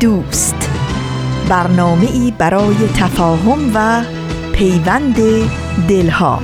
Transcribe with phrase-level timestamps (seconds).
[0.00, 0.70] دوست.
[1.48, 4.04] برنامه ای برای تفاهم و
[4.52, 5.16] پیوند
[5.88, 6.42] دلها.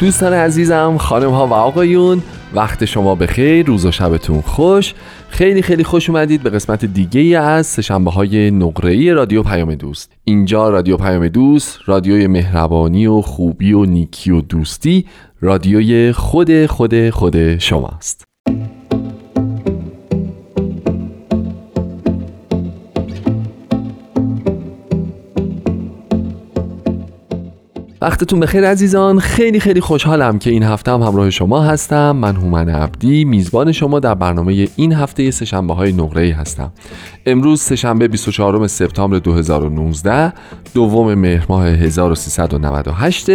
[0.00, 2.22] دوستان عزیزم خانم ها و آقایون
[2.54, 4.94] وقت شما بخیر روز و شبتون خوش.
[5.32, 10.12] خیلی خیلی خوش اومدید به قسمت دیگه از سشنبه های نقره رادیو پیام دوست.
[10.24, 15.06] اینجا رادیو پیام دوست رادیوی مهربانی و خوبی و نیکی و دوستی
[15.40, 18.24] رادیوی خود خود خود شماست.
[28.02, 29.18] وقتتون بخیر عزیزان.
[29.18, 32.10] خیلی خیلی خوشحالم که این هفته هم همراه شما هستم.
[32.10, 36.72] من هومن عبدی میزبان شما در برنامه این هفته سهشنبه های نقره هستم.
[37.26, 40.32] امروز سهشنبه 24 سپتامبر 2019
[40.74, 43.28] دوم مهر ماه 1398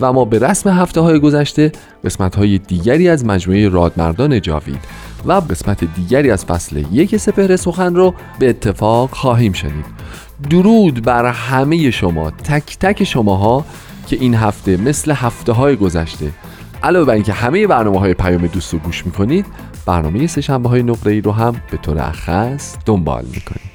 [0.00, 1.72] و ما به رسم هفته های گذشته
[2.04, 4.80] قسمت های دیگری از مجموعه رادمردان جاوید
[5.26, 9.84] و قسمت دیگری از فصل یک سپهر سخن رو به اتفاق خواهیم شنید.
[10.50, 12.30] درود بر همه شما.
[12.30, 13.64] تک تک شماها
[14.10, 16.32] که این هفته مثل هفته های گذشته.
[16.82, 19.46] علاوه بر اینکه همه برنامه های پیام دوست رو گوش می‌کنید
[19.86, 23.69] برنامه سه شنبه های نقره ای رو هم به طور اخص دنبال می‌کنید.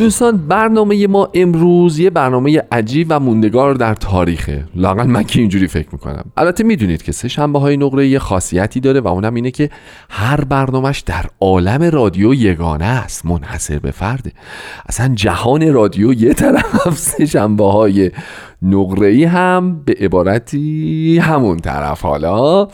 [0.00, 4.64] دوستان برنامه ما امروز یه برنامه عجیب و موندگار در تاریخه.
[4.74, 6.24] لاقل من که اینجوری فکر می‌کنم.
[6.36, 9.70] البته می‌دونید که سه شنبه های نقره یه خاصیتی داره و اونم اینه که
[10.10, 14.32] هر برنامهش در عالم رادیو یگانه است منحصر به فرده
[14.88, 18.10] اصلا جهان رادیو یه طرف سه شنبه های
[18.62, 22.68] نقره هم به عبارتی همون طرف حالا.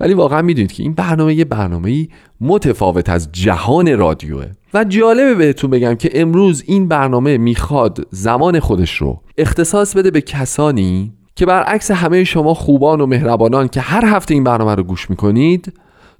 [0.00, 2.08] ولی واقعا می‌دونید که این برنامه یه برنامه
[2.40, 4.46] متفاوت از جهان رادیوه.
[4.74, 10.20] و جالبه بهتون بگم که امروز این برنامه می‌خواد زمان خودش رو اختصاص بده به
[10.20, 15.10] کسانی که برعکس همه شما خوبان و مهربانان که هر هفته این برنامه رو گوش
[15.10, 15.72] می‌کنید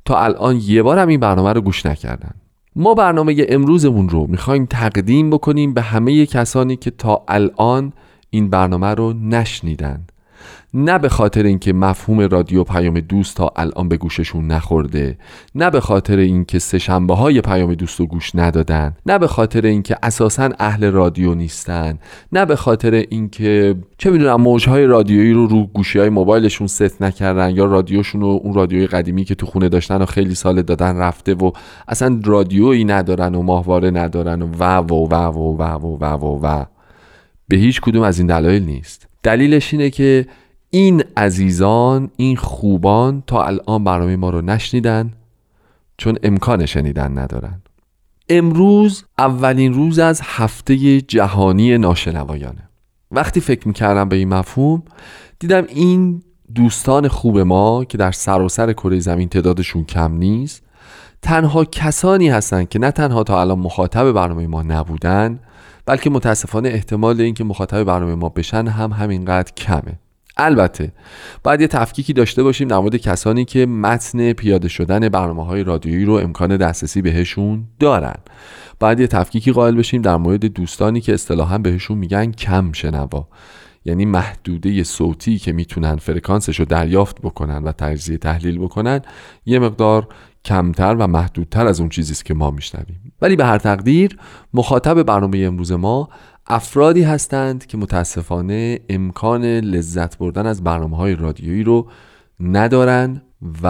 [0.05, 2.31] تا الان یه بار هم این برنامه رو گوش نکردن.
[2.77, 7.93] ما برنامه امروزمون رو می‌خوایم تقدیم بکنیم به همه کسانی که تا الان
[8.31, 10.07] این برنامه رو نشنیدن.
[10.75, 15.19] نه به خاطر اینکه مفهوم رادیو پیام دوست تا الان به گوششون نخورده
[15.55, 19.67] نه به خاطر اینکه سه شنبه های پیام دوست رو گوش ندادن نه به خاطر
[19.67, 21.99] اینکه اساسا اهل رادیو نیستن
[22.33, 27.03] نه به خاطر اینکه چه می‌دونم موج های رادیویی رو رو گوشی های موبایلشون ست
[27.03, 30.97] نکردن یا رادیوشون رو اون رادیوی قدیمی که تو خونه داشتن و خیلی سال دادن
[30.97, 31.51] رفته و
[31.89, 36.47] اصلا رادیویی ندارن و ماهواره ندارن و و و و و و و, و, و,
[36.47, 36.65] و.
[37.51, 39.09] به هیچ کدوم از این دلایل نیست.
[39.23, 40.27] دلیلش اینه که
[40.71, 45.13] این عزیزان این خوبان تا الان برنامه ما رو نشنیدن
[45.97, 47.63] چون امکان شنیدن ندارن.
[48.29, 52.69] امروز اولین روز از هفته جهانی ناشنوایانه.
[53.11, 54.83] وقتی فکر می‌کردم به این مفهوم
[55.39, 56.23] دیدم این
[56.55, 60.63] دوستان خوب ما که در سراسر سر کره زمین تعدادشون کم نیست
[61.23, 65.41] تنها کسانی هستند که نه تنها تا الان مخاطب برنامه ما نبودن
[65.91, 69.99] بلکه متاسفانه احتمال اینکه مخاطب برنامه ما بشن هم همینقدر کمه.
[70.37, 70.93] البته
[71.45, 76.05] باید یه تفکیکی داشته باشیم در مورد کسانی که متن پیاده شدن برنامه های رادیویی
[76.05, 78.15] رو امکان دسترسی بهشون دارن.
[78.81, 83.29] باید یه تفکیکی قائل بشیم در مورد دوستانی که اصطلاحا بهشون میگن کم شنوا.
[83.85, 89.01] یعنی محدوده صوتی که می‌تونن فرکانسش رو دریافت بکنن و تجزیه تحلیل بکنن
[89.47, 90.09] یه مقدار
[90.45, 93.13] کمتر و محدودتر از اون چیزی است که ما میشنویم.
[93.23, 94.19] ولی به هر تقدیر
[94.55, 96.09] مخاطب برنامه امروز ما
[96.47, 101.87] افرادی هستند که متاسفانه امکان لذت بردن از برنامه های رادیویی رو
[102.41, 103.23] ندارن
[103.63, 103.67] و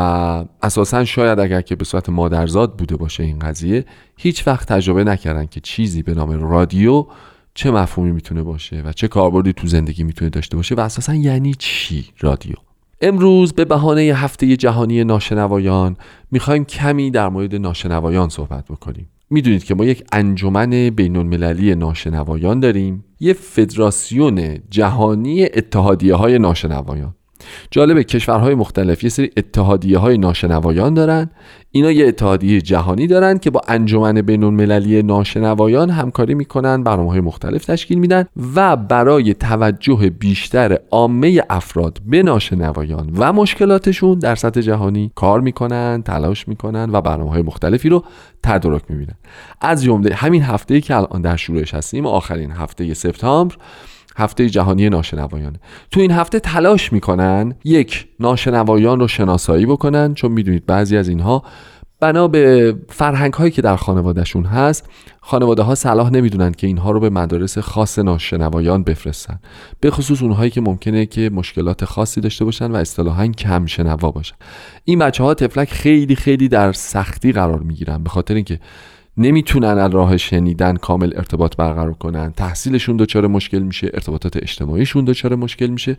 [0.63, 3.85] اساسا شاید اگر که به صورت مادرزاد بوده باشه این قضیه
[4.17, 7.07] هیچ وقت تجربه نکردن که چیزی به نام رادیو
[7.55, 11.55] چه مفهومی می‌تونه باشه و چه کاربردی تو زندگی می‌تونه داشته باشه و اساسا یعنی
[11.55, 12.55] چی رادیو.
[13.01, 15.97] امروز به بهانه هفته جهانی ناشنوایان
[16.31, 19.09] می‌خوایم کمی در مورد ناشنوایان صحبت بکنیم.
[19.31, 27.15] می‌دونید که ما یک انجمن بین المللی ناشنوایان داریم یه فدراسیون جهانی اتحادیه های ناشنوایان.
[27.71, 31.31] جالبه کشورهای مختلف یه سری اتحادیه های ناشنوایان دارن.
[31.73, 37.21] اینا یه اتحادیه جهانی دارن که با انجمن بین المللی ناشنوایان همکاری می‌کنن برنامه های
[37.21, 44.61] مختلف تشکیل میدن و برای توجه بیشتر عامه افراد به ناشنوایان و مشکلاتشون در سطح
[44.61, 48.05] جهانی کار می‌کنن تلاش می‌کنن و برنامه های مختلفی رو
[48.43, 49.15] تدارک می‌بینن.
[49.61, 53.55] از جمله همین هفته که الان در شورش هستیم آخرین هفته سپتامبر
[54.21, 55.57] هفته جهانی ناشنوایان.
[55.91, 61.43] تو این هفته تلاش می‌کنن یک ناشنوایان رو شناسایی بکنن چون می‌دونید بعضی از اینها
[62.01, 64.89] بنا به فرهنگ هایی که در خانوادهشون هست
[65.21, 69.39] خانواده ها صلاح نمی‌دونن که اینها رو به مدارس خاص ناشنوایان بفرستن.
[69.81, 74.37] به خصوص اونهایی که ممکنه که مشکلات خاصی داشته باشن و اصطلاحا کم شنوا باشن.
[74.85, 78.61] این بچه ها تفلک خیلی خیلی در سختی قرار می‌گیرن به خاطر اینکه
[79.21, 82.33] نمی‌تونن از راه شنیدن کامل ارتباط برقرار کنن.
[82.33, 85.97] تحصیلشون دچار مشکل میشه ارتباطات اجتماعیشون دچار مشکل میشه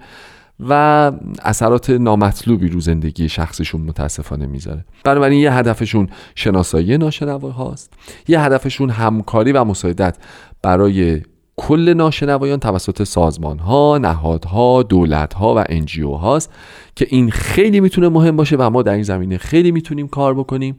[0.60, 1.12] و
[1.44, 4.86] اثرات نامطلوبی رو زندگی شخصشون متاسفانه می‌ذاره.
[5.04, 7.94] بنابراین یه هدفشون شناسایی ناشنوا هاست
[8.28, 10.18] یه هدفشون همکاری و مساعدت
[10.62, 11.22] برای
[11.58, 16.54] کل ناشنوایان توسط سازمان ها، نهادها، دولت ها و انجیو هاست
[16.96, 20.76] که این خیلی می‌تونه مهم باشه و ما در این زمینه خیلی می‌تونیم کار بکنیم.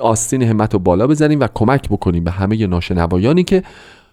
[0.00, 3.62] آستین همت رو بالا بزنیم و کمک بکنیم به همه ناشنوایانی که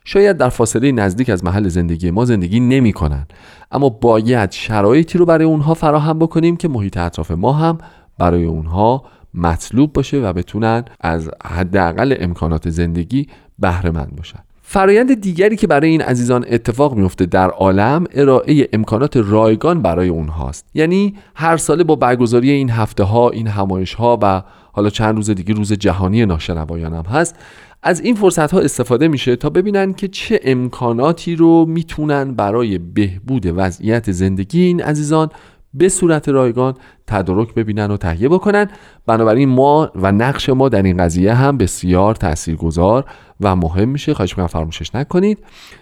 [0.06, 3.28] شاید در فاصله نزدیک از محل زندگی ما زندگی نمی کنن.
[3.72, 7.78] اما باید شرایطی رو برای اونها فراهم بکنیم که محیط اطراف ما هم
[8.18, 13.28] برای اونها مطلوب باشه و بتونن از حداقل امکانات زندگی
[13.60, 19.18] بهره مند باشن فرایند دیگری که برای این عزیزان اتفاق میفته در عالم ارائه امکانات
[19.18, 20.66] رایگان برای اونهاست.
[20.74, 25.30] یعنی هر ساله با برگزاری این هفته ها این همایش ها و حالا چند روز
[25.30, 27.36] دیگه روز جهانی ناشنوایان هم هست
[27.84, 33.44] از این فرصت ها استفاده میشه تا ببینن که چه امکاناتی رو می‌تونن برای بهبود
[33.56, 35.30] وضعیت زندگی این عزیزان
[35.78, 36.74] به صورت رایگان
[37.08, 38.70] تدارک ببینن و تهیه بکنن.
[39.06, 43.06] بنابراین ما و نقش ما در این قضیه هم بسیار تاثیرگذار
[43.42, 44.14] و مهم میشه.
[44.14, 45.40] خواهش می‌کنم فراموشش نکنید.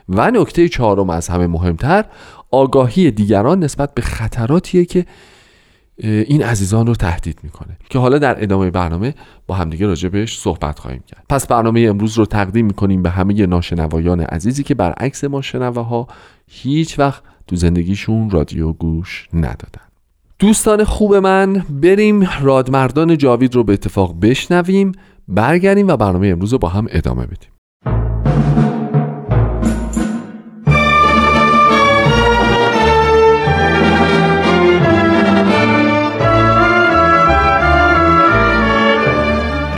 [0.10, 2.06] و نکته چهارم از همه مهمتر
[2.52, 5.06] آگاهی دیگران نسبت به خطراتیه که
[5.98, 7.78] این عزیزان رو تهدید می‌کنه.
[7.90, 9.16] که حالا در ادامه برنامه
[9.48, 11.26] با همدیگه راجع بهش صحبت خواهیم کرد.
[11.30, 16.08] پس برنامه امروز رو تقدیم می‌کنیم به همه ناشنوایان عزیزی که برعکس ما شنواها
[16.48, 19.82] هیچ وقت تو زندگیشون رادیو گوش ندادن.
[20.40, 24.92] دوستان خوب من بریم رادمردان جاوید رو به اتفاق بشنویم
[25.28, 27.50] برگردیم و برنامه امروز رو با هم ادامه بدیم.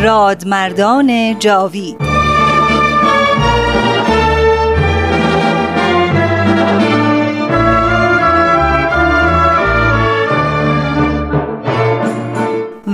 [0.01, 2.24] رادمردان جاوید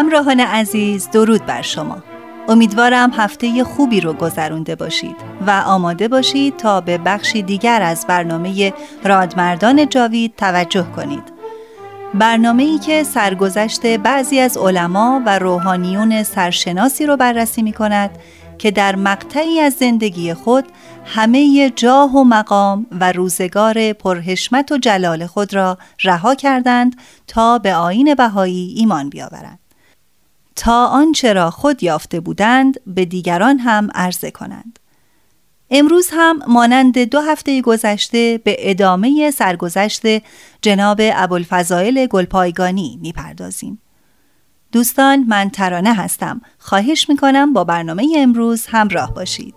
[0.00, 2.02] همراهان عزیز درود بر شما
[2.48, 5.16] امیدوارم هفته خوبی رو گذرونده باشید
[5.46, 8.72] و آماده باشید تا به بخشی دیگر از برنامه
[9.04, 11.22] رادمردان جاوید توجه کنید
[12.14, 18.10] برنامه ای که سرگذشت بعضی از علما و روحانیون سرشناسی رو بررسی می کند
[18.58, 20.64] که در مقطعی از زندگی خود
[21.04, 27.74] همه جاه و مقام و روزگار پرهشمت و جلال خود را رها کردند تا به
[27.74, 29.69] آین بهایی ایمان بیاورند.
[30.60, 34.78] تا آنچه را خود یافته بودند به دیگران هم عرضه کنند.
[35.70, 40.02] امروز هم مانند دو هفته گذشته به ادامه سرگذشت
[40.62, 43.78] جناب ابوالفضائل گلپایگانی می‌پردازیم.
[44.72, 46.40] دوستان من ترانه هستم.
[46.58, 49.54] خواهش می‌کنم با برنامه امروز همراه باشید.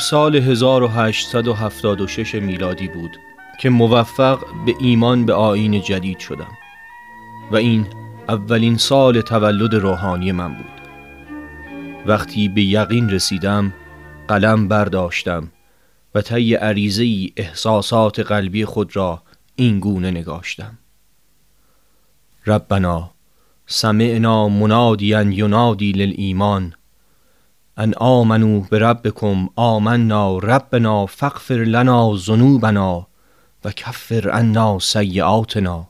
[0.00, 3.20] سال 1876 میلادی بود
[3.60, 6.52] که موفق به ایمان به آین جدید شدم
[7.50, 7.86] و این
[8.28, 10.80] اولین سال تولد روحانی من بود.
[12.06, 13.72] وقتی به یقین رسیدم
[14.28, 15.50] قلم برداشتم
[16.14, 19.22] و طی عریضه ای احساسات قلبی خود را
[19.56, 20.78] این گونه نگاشتم.
[22.46, 23.10] ربنا
[23.66, 26.74] سمعنا منادیا ینادی للایمان
[27.78, 33.06] ان آمنو بربکم آمنا ربنا فاغفر لنا ذنوبنا
[33.64, 35.88] و کفر عنا سیئاتنا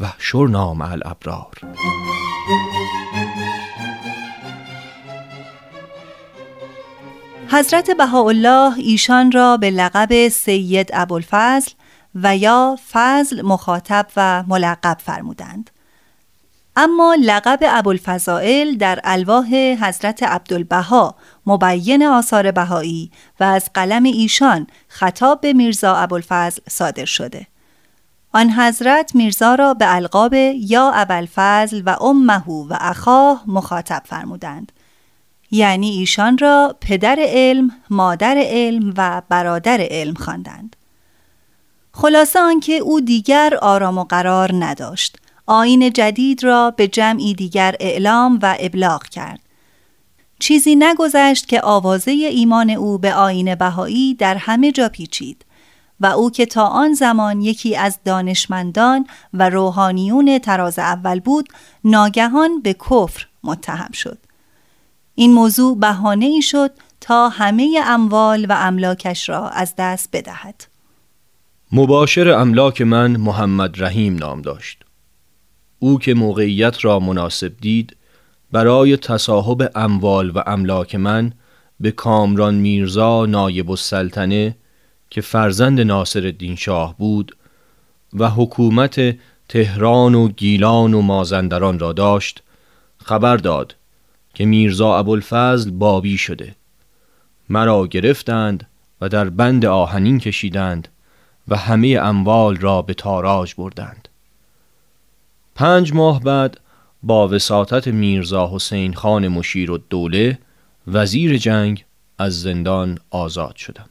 [0.00, 1.58] و احشرنا مع الابرار.
[7.48, 11.70] حضرت بهاءالله ایشان را به لقب سید ابوالفضل
[12.14, 15.70] و یا فضل مخاطب و ملقب فرمودند.
[16.76, 21.14] اما لقب ابوالفضائل در الواح حضرت عبدالبها
[21.46, 23.10] مبین آثار بهایی
[23.40, 27.46] و از قلم ایشان خطاب به میرزا ابوالفضل صادر شده
[28.32, 34.72] آن حضرت میرزا را به القاب یا ابوالفضل و امه و اخاه مخاطب فرمودند
[35.50, 40.76] یعنی ایشان را پدر علم، مادر علم و برادر علم خواندند.
[41.92, 45.18] خلاصه آنکه او دیگر آرام و قرار نداشت.
[45.52, 49.40] آین جدید را به جمعی دیگر اعلام و ابلاغ کرد.
[50.38, 55.44] چیزی نگذشت که آوازه ایمان او به آین بهایی در همه جا پیچید
[56.00, 61.48] و او که تا آن زمان یکی از دانشمندان و روحانیون تراز اول بود
[61.84, 64.18] ناگهان به کفر متهم شد.
[65.14, 70.64] این موضوع بهانه ای شد تا همه اموال و املاکش را از دست بدهد.
[71.72, 74.84] مباشر املاک من محمد رحیم نام داشت.
[75.82, 77.96] او که موقعیت را مناسب دید
[78.52, 81.32] برای تصاحب اموال و املاک من
[81.80, 84.56] به کامران میرزا نایب السلطنه
[85.10, 87.36] که فرزند ناصر الدین شاه بود
[88.12, 89.16] و حکومت
[89.48, 92.42] تهران و گیلان و مازندران را داشت
[93.04, 93.76] خبر داد
[94.34, 96.54] که میرزا ابوالفضل بابی شده.
[97.48, 98.66] مرا گرفتند
[99.00, 100.88] و در بند آهنین کشیدند
[101.48, 104.08] و همه اموال را به تاراج بردند.
[105.62, 106.60] پنج ماه بعد
[107.02, 110.38] با وساطت میرزا حسین خان مشیر و دوله
[110.86, 111.84] وزیر جنگ
[112.18, 113.90] از زندان آزاد شدم.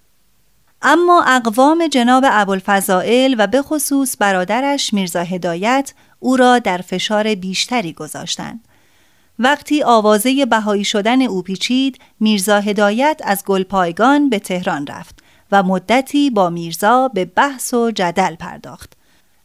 [0.82, 7.94] اما اقوام جناب ابوالفضائل و به خصوص برادرش میرزا هدایت او را در فشار بیشتری
[7.94, 8.60] گذاشتند.
[9.40, 15.20] وقتی آوازه بهایی شدن او پیچید میرزا هدایت از گلپایگان به تهران رفت
[15.52, 19.01] و مدتی با میرزا به بحث و جدل پرداخت.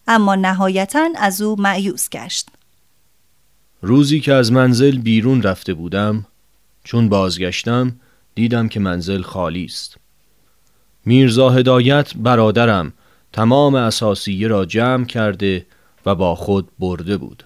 [0.06, 2.48] اما نهایتا از او معیوس گشت.
[3.82, 6.26] روزی که از منزل بیرون رفته بودم
[6.84, 7.92] چون بازگشتم
[8.34, 9.96] دیدم که منزل خالی است.
[11.04, 12.92] میرزا هدایت برادرم
[13.32, 15.66] تمام اساسیه را جمع کرده
[16.06, 17.44] و با خود برده بود.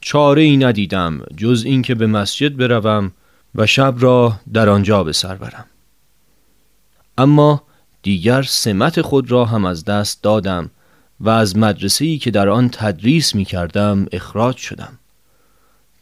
[0.00, 3.12] چاره ای ندیدم جز اینکه به مسجد بروم
[3.54, 5.66] و شب را در آنجا به سر برم.
[7.18, 7.62] اما
[8.02, 10.70] دیگر سمت خود را هم از دست دادم
[11.20, 14.98] و از مدرسه ای که در آن تدریس می کردم اخراج شدم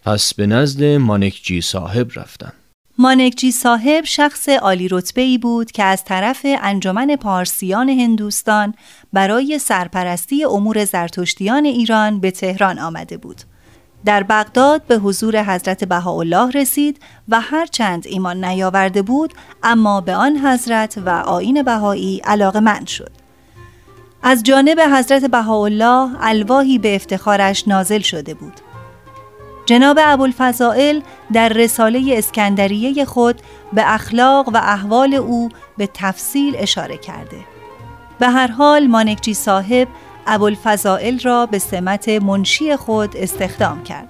[0.04, 2.52] پس به نزد مانکجی صاحب رفتم
[2.98, 8.74] مانکجی صاحب شخص عالی رتبه ای بود که از طرف انجمن پارسیان هندوستان
[9.12, 13.40] برای سرپرستی امور زرتشتیان ایران به تهران آمده بود.
[14.04, 20.36] در بغداد به حضور حضرت بهاءالله رسید و هرچند ایمان نیاورده بود اما به آن
[20.36, 23.23] حضرت و آین بهایی علاقه من شد.
[24.26, 28.52] از جانب حضرت بهاءالله الواهی به افتخارش نازل شده بود.
[29.66, 31.00] جناب ابوالفضائل
[31.32, 33.40] در رساله اسکندریه خود
[33.72, 37.36] به اخلاق و احوال او به تفصیل اشاره کرده.
[38.18, 39.88] به هر حال مانکجی صاحب
[40.26, 44.08] ابوالفضائل را به سمت منشی خود استخدام کرد.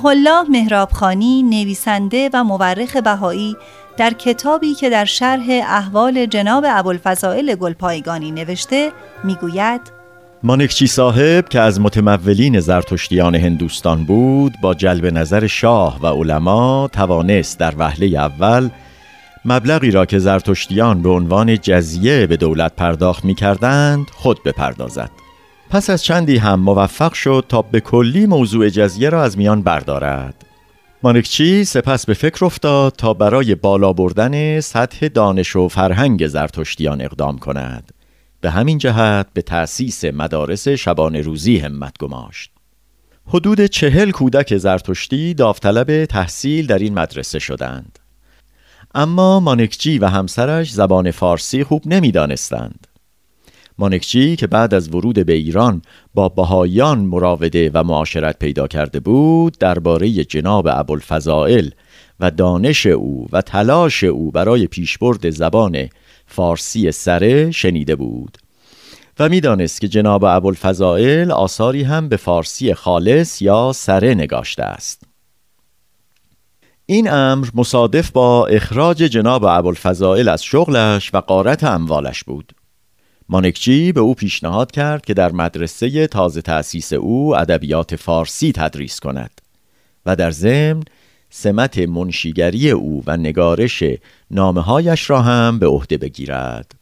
[0.00, 3.56] روح الله مهرابخانی نویسنده و مورخ بهایی
[3.96, 8.92] در کتابی که در شرح احوال جناب ابوالفضائل گلپایگانی نوشته
[9.24, 9.80] می‌گوید
[10.42, 17.58] مانکچی صاحب که از متمولین زرتشتیان هندوستان بود با جلب نظر شاه و علما توانست
[17.58, 18.68] در وهله اول
[19.44, 25.10] مبلغی را که زرتشتیان به عنوان جزیه به دولت پرداخت می کردند خود بپردازد.
[25.70, 30.44] پس از چندی هم موفق شد تا به کلی موضوع جزیه را از میان بردارد.
[31.02, 37.38] مانکچی سپس به فکر افتاد تا برای بالا بردن سطح دانش و فرهنگ زرتشتیان اقدام
[37.38, 37.92] کند.
[38.40, 42.50] به همین جهت به تأسیس مدارس شبانه روزی همت گماشت.
[43.26, 47.98] حدود چهل کودک زرتشتی داوطلب تحصیل در این مدرسه شدند.
[48.94, 52.86] اما مانکچی و همسرش زبان فارسی خوب نمی‌دانستند.
[53.80, 55.82] مانکچی که بعد از ورود به ایران
[56.14, 61.70] با بهایان مراوده و معاشرت پیدا کرده بود درباره جناب ابوالفضائل
[62.20, 65.88] و دانش او و تلاش او برای پیشبرد زبان
[66.26, 68.38] فارسی سره شنیده بود.
[69.18, 75.02] و می‌دانست که جناب ابوالفضائل آثاری هم به فارسی خالص یا سره نگاشته است.
[76.86, 82.52] این امر مصادف با اخراج جناب ابوالفضائل از شغلش و قارت اموالش بود.
[83.32, 89.40] مانکچی به او پیشنهاد کرد که در مدرسه تازه تأسیس او ادبیات فارسی تدریس کند
[90.06, 90.82] و در ضمن
[91.30, 93.82] سمت منشیگری او و نگارش
[94.30, 96.74] نامههایش را هم به عهده بگیرد.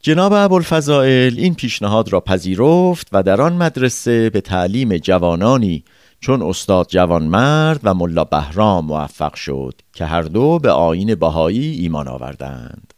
[0.00, 5.84] جناب ابوالفضائل این پیشنهاد را پذیرفت و در آن مدرسه به تعلیم جوانانی
[6.20, 12.08] چون استاد جوانمرد و ملا بهرام موفق شد که هر دو به آین بهایی ایمان
[12.08, 12.93] آوردند.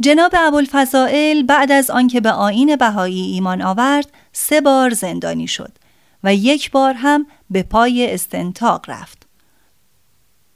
[0.00, 5.72] جناب ابوالفضائل بعد از آنکه به آین بهایی ایمان آورد سه بار زندانی شد
[6.24, 9.26] و یک بار هم به پای استنتاق رفت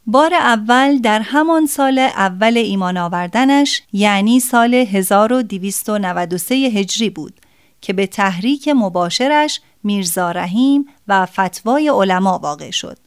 [0.07, 7.41] بار اول در همان سال اول ایمان آوردنش یعنی سال 1293 هجری بود
[7.81, 12.99] که به تحریک مباشرش میرزا رحیم و فتوای علما واقع شد.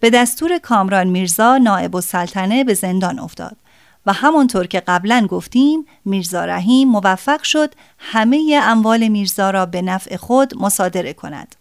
[0.00, 3.56] به دستور کامران میرزا نائب السلطنه به زندان افتاد
[4.06, 10.16] و همانطور که قبلا گفتیم میرزا رحیم موفق شد همه اموال میرزا را به نفع
[10.16, 11.56] خود مصادره کند.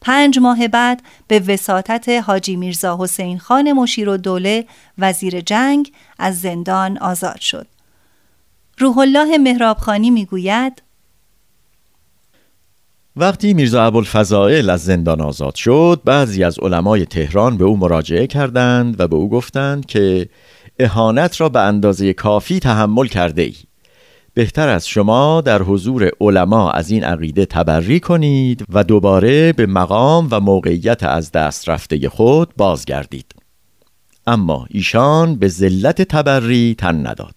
[0.00, 4.66] پنج ماه بعد به وساطت حاجی میرزا حسین خان مشیر و دوله
[4.98, 7.66] وزیر جنگ از زندان آزاد شد.
[8.78, 10.82] روح الله مهرابخانی می‌گوید
[13.16, 19.00] وقتی میرزا ابوالفضائل از زندان آزاد شد بعضی از علمای تهران به او مراجعه کردند
[19.00, 20.28] و به او گفتند که
[20.80, 23.54] اهانت را به اندازه کافی تحمل کرده ای.
[24.34, 30.28] بهتر از شما در حضور علما از این عقیده تبری کنید و دوباره به مقام
[30.30, 33.34] و موقعیت از دست رفته خود بازگردید.
[34.26, 37.34] اما ایشان به ذلت تبری تن نداد.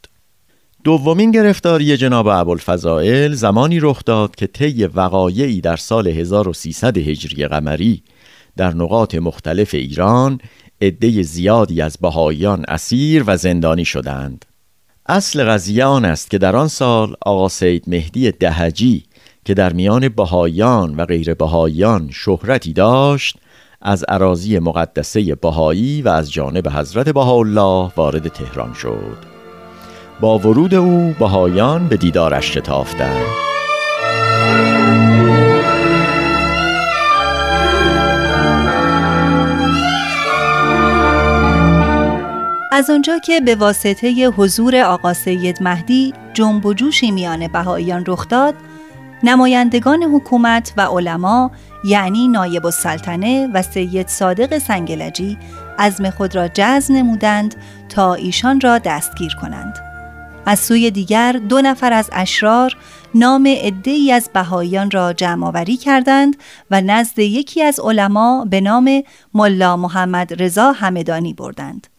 [0.83, 8.03] دومین گرفتاری جناب ابوالفضائل زمانی رخ داد که طی وقایعی در سال 1300 هجری قمری
[8.57, 10.39] در نقاط مختلف ایران
[10.83, 14.45] عده زیادی از بهاییان اسیر و زندانی شدند.
[15.05, 19.03] اصل قضیه آن است که در آن سال آقا سید مهدی دهجی
[19.45, 23.37] که در میان بهاییان و غیر بهاییان شهرتی داشت
[23.81, 29.17] از عراضی مقدسه بهایی و از جانب حضرت بهاءالله وارد تهران شد.
[30.21, 33.52] با ورود او بهایان به دیدارش شتافتند.
[42.83, 48.27] از آنجا که به واسطه حضور آقا سید مهدی جنب و جوشی میان بهاییان رخ
[48.27, 48.55] داد
[49.23, 51.51] نمایندگان حکومت و علما
[51.85, 55.37] یعنی نایب السلطنه و سید صادق سنگلجی
[55.79, 57.55] عزم خود را جزم نمودند
[57.89, 59.73] تا ایشان را دستگیر کنند
[60.45, 62.77] از سوی دیگر دو نفر از اشرار
[63.15, 63.43] نام
[63.83, 66.35] ای از بهاییان را جمع آوری کردند
[66.71, 71.92] و نزد یکی از علما به نام ملا محمد رضا همدانی بردند.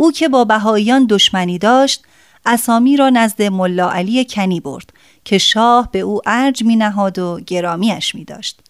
[0.00, 2.04] او که با بهاییان دشمنی داشت
[2.46, 4.90] اسامی را نزد ملا علی کنی برد
[5.24, 8.60] که شاه به او ارج می نهاد و گرامیش می داشت.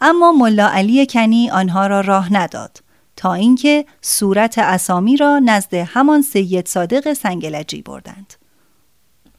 [0.00, 2.82] اما ملا علی کنی آنها را راه نداد.
[3.16, 8.34] تا اینکه صورت اسامی را نزد همان سید صادق سنگلجی بردند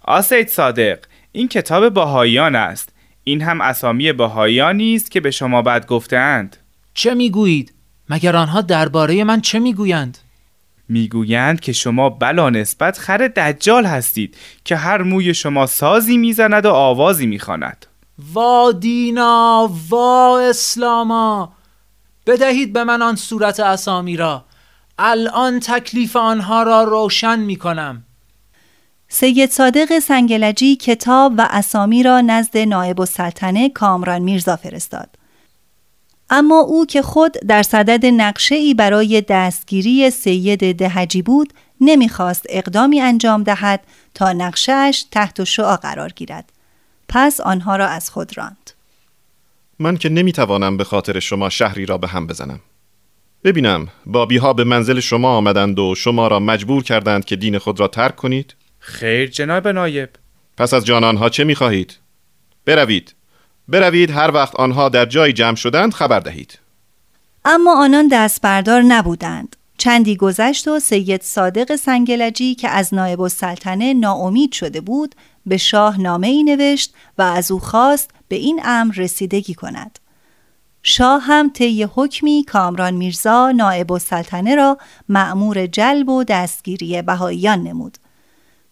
[0.02, 1.00] آ سید صادق
[1.32, 2.90] این کتاب باهایان است
[3.24, 6.58] این هم اسامی باهایانی است که به شما بعد گفتند
[6.94, 7.74] چه می‌گویید
[8.10, 10.18] مگر آنها درباره من چه می‌گویند
[10.90, 16.72] می‌گویند که شما بلا نسبت خر دجال هستید که هر موی شما سازی می‌زند و
[16.72, 17.86] آوازی می‌خواند.
[18.34, 21.54] وا دینا وا اسلاما.
[22.28, 24.46] بدهید به من آن صورت اسامی را.
[25.00, 28.04] الان تکلیف آنها را روشن می کنم
[29.10, 35.17] سید صادق سنگلجی کتاب و اسامی را نزد نایب السلطنه کامران میرزا فرستاد.
[36.30, 43.02] اما او که خود در صدد نقشه ای برای دستگیری سید دهجی بود نمی‌خواست اقدامی
[43.02, 46.52] انجام دهد تا نقشهش تحت شعا قرار گیرد.
[47.10, 48.72] پس آنها را از خود راند.
[49.80, 52.60] من که نمی‌توانم به خاطر شما شهری را به هم بزنم
[53.44, 57.80] ببینم بابی ها به منزل شما آمدند و شما را مجبور کردند که دین خود
[57.80, 60.10] را ترک کنید خیر جناب نایب
[60.58, 61.98] پس از جان آنها چه می‌خواهید؟
[62.66, 63.16] بروید
[63.68, 66.60] بروید هر وقت آنها در جای جمع شدند خبر دهید
[67.46, 73.94] اما آنان دست بردار نبودند چندی گذشت و سید صادق سنگلجی که از نایب السلطنه
[73.94, 78.96] ناامید شده بود به شاه نامه ای نوشت و از او خواست به این امر
[78.96, 80.00] رسیدگی کند.
[80.84, 84.78] شاه هم طی حکمی کامران میرزا نایب السلطنه را
[85.10, 87.98] مأمور جلب و دستگیری بهاییان نمود.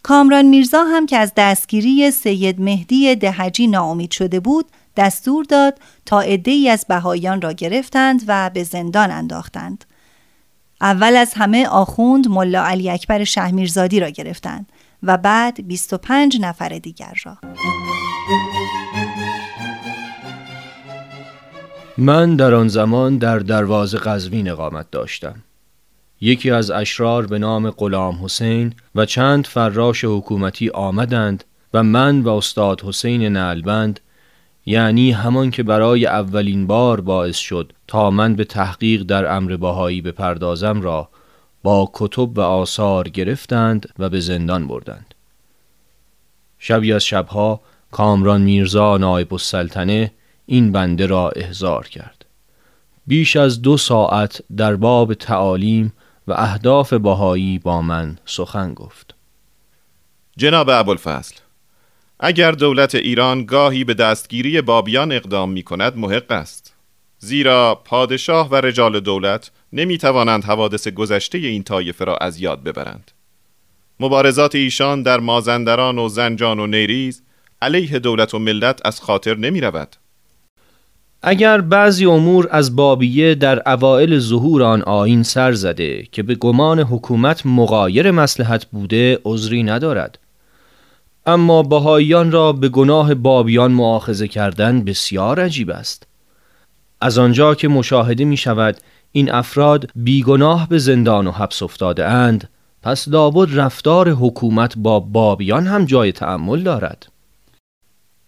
[0.03, 4.65] کامران میرزا هم که از دستگیری سید مهدی دهجی ناامید شده بود
[4.97, 9.85] دستور داد تا عدهای از بهاییان را گرفتند و به زندان انداختند.
[10.81, 14.71] اول از همه آخوند ملا علی اکبر شهمیرزادی را گرفتند
[15.03, 17.37] و بعد 25 نفر دیگر را
[21.97, 25.35] من در آن زمان در دروازه قزوین اقامت داشتم
[26.21, 32.29] یکی از اشرار به نام غلام حسین و چند فراش حکومتی آمدند و من و
[32.29, 33.99] استاد حسین نلبند
[34.65, 40.01] یعنی همان که برای اولین بار باعث شد تا من به تحقیق در امر باهایی
[40.01, 41.09] بپردازم را
[41.63, 45.13] با کتب و آثار گرفتند و به زندان بردند.
[46.59, 50.11] شبی از شبها کامران میرزا نایب السلطنه
[50.45, 52.25] این بنده را احضار کرد.
[53.07, 55.93] بیش از دو ساعت در باب تعالیم
[56.27, 59.15] و اهداف باهایی با من سخن گفت.
[60.37, 61.35] جناب ابوالفضل
[62.19, 66.73] اگر دولت ایران گاهی به دستگیری بابیان اقدام می کند محق است.
[67.19, 73.11] زیرا پادشاه و رجال دولت نمی توانند حوادث گذشته این طایفه را از یاد ببرند.
[73.99, 77.21] مبارزات ایشان در مازندران و زنجان و نیریز
[77.61, 79.95] علیه دولت و ملت از خاطر نمی رود
[81.21, 86.79] اگر بعضی امور از بابیه در اوائل ظهور آن آین سر زده که به گمان
[86.79, 90.19] حکومت مغایر مسلحت بوده عذری ندارد.
[91.25, 96.07] اما بهاییان را به گناه بابیان معاخذه کردن بسیار عجیب است.
[97.01, 98.77] از آنجا که مشاهده می شود
[99.11, 102.49] این افراد بیگناه به زندان و حبس افتاده اند
[102.81, 107.07] پس لابد رفتار حکومت با بابیان هم جای تأمل دارد.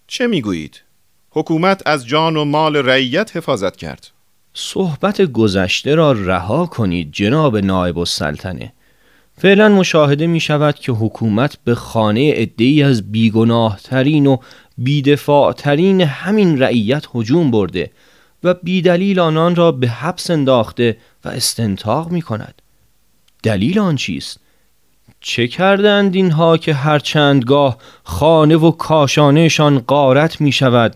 [0.08, 0.82] چه می‌گویید؟
[1.30, 4.08] حکومت از جان و مال رعیت حفاظت کرد.
[4.54, 8.74] صحبت گذشته را رها کنید جناب نایب السلطنه.
[9.38, 14.38] فعلا مشاهده می شود که حکومت به خانه ادهی از بیگناه ترین و
[14.78, 17.92] بیدفاع ترین همین رعیت هجوم برده
[18.44, 22.62] و بیدلیل آنان را به حبس انداخته و استنتاق می کند
[23.44, 24.40] دلیل آن چیست؟
[25.22, 30.96] چه کردند اینها که هر چندگاه خانه و کاشانهشان غارت می شود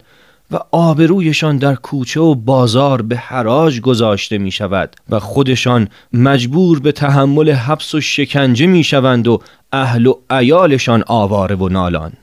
[0.52, 6.92] و آبرویشان در کوچه و بازار به حراج گذاشته می شود و خودشان مجبور به
[6.92, 12.14] تحمل حبس و شکنجه می شوند و اهل و ایالشان آواره و نالان.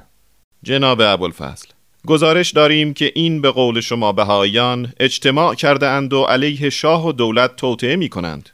[0.62, 1.68] جناب ابوالفضل
[2.06, 7.12] گزارش داریم که این به قول شما بهایان اجتماع کرده اند و علیه شاه و
[7.12, 8.50] دولت توطعه می کنند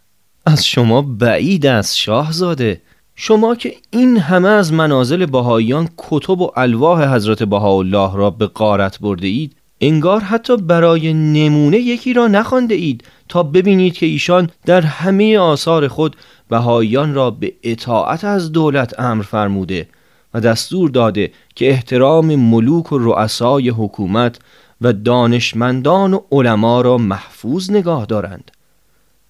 [0.46, 2.80] از شما بعید است شاهزاده.
[3.16, 9.00] شما که این همه از منازل بهاییان کتب و الواح حضرت بهاءالله را به قارت
[9.00, 14.80] برده اید انگار حتی برای نمونه یکی را نخوانده اید تا ببینید که ایشان در
[14.80, 16.16] همه آثار خود
[16.48, 19.88] بهاییان را به اطاعت از دولت امر فرموده
[20.34, 24.38] و دستور داده که احترام ملوک و رؤسای حکومت
[24.80, 28.50] و دانشمندان و علما را محفوظ نگاه دارند.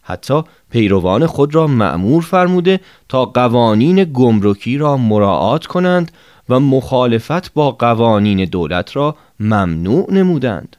[0.03, 6.13] حتی پیروان خود را معمور فرموده تا قوانین گمرکی را مراعات کنند
[6.49, 10.77] و مخالفت با قوانین دولت را ممنوع نمودند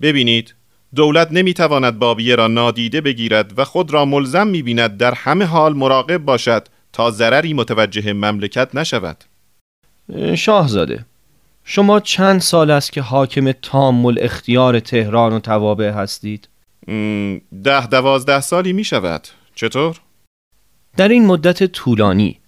[0.00, 0.54] ببینید
[0.94, 6.18] دولت نمی‌تواند بابیه را نادیده بگیرد و خود را ملزم می‌بیند در همه حال مراقب
[6.18, 9.24] باشد تا ضرری متوجه مملکت نشود
[10.34, 11.04] شاهزاده
[11.64, 16.48] شما چند سال است که حاکم تامل اختیار تهران و توابع هستید؟
[17.64, 20.00] ده دوازده سالی می شود چطور؟
[20.96, 22.38] در این مدت طولانی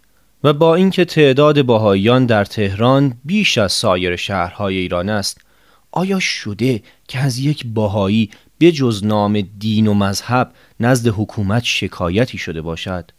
[0.45, 5.41] و با اینکه تعداد باهایان در تهران بیش از سایر شهرهای ایران است
[5.93, 12.39] آیا شده که از یک باهایی به جز نام دین و مذهب نزد حکومت شکایتی
[12.39, 13.11] شده باشد؟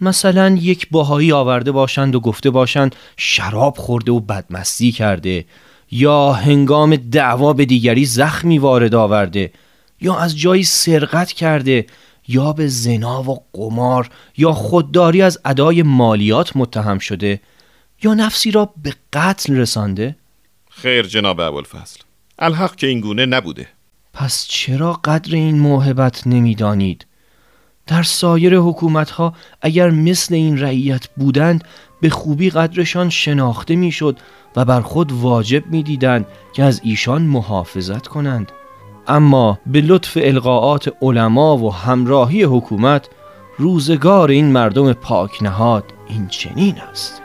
[0.00, 5.44] مثلا یک باهایی آورده باشند و گفته باشند شراب خورده و بدمستی کرده
[5.90, 9.52] یا هنگام دعوا به دیگری زخمی وارد آورده
[10.00, 11.86] یا از جایی سرقت کرده
[12.28, 17.40] یا به زنا و قمار یا خودداری از ادای مالیات متهم شده
[18.02, 20.16] یا نفسی را به قتل رسانده؟
[20.70, 22.00] خیر جناب ابوالفضل.
[22.38, 23.68] الحق که این گونه نبوده.
[24.12, 27.06] پس چرا قدر این موهبت نمی‌دانید؟
[27.86, 31.64] در سایر حکومت ها اگر مثل این رعیت بودند
[32.00, 34.18] به خوبی قدرشان شناخته می‌شد
[34.56, 38.52] و بر خود واجب می‌دیدند که از ایشان محافظت کنند.
[39.08, 43.08] اما به لطف القاعات علما و همراهی حکومت
[43.58, 47.22] روزگار این مردم پاک نهاد این چنین است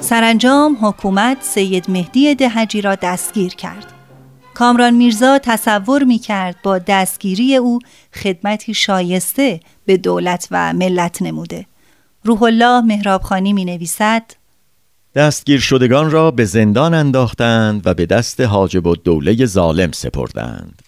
[0.00, 3.97] سرانجام حکومت سید مهدی دهجی را دستگیر کرد.
[4.58, 7.78] کامران میرزا تصور می کرد با دستگیری او
[8.14, 11.66] خدمتی شایسته به دولت و ملت نموده.
[12.24, 14.22] روح الله مهرابخانی می نویسد
[15.14, 20.82] دستگیر شدگان را به زندان انداختند و به دست حاجب و دوله ظالم سپردند.